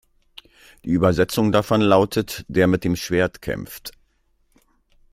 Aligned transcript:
Die 0.83 0.89
Übersetzung 0.89 1.51
davon 1.51 1.79
lautet 1.79 2.43
„Der 2.47 2.65
mit 2.65 2.83
dem 2.83 2.95
Schwert 2.95 3.43
kämpft“. 3.43 3.91